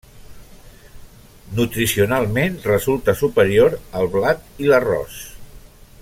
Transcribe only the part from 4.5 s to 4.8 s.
i